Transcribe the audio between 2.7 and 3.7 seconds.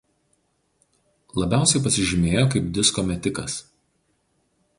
disko metikas.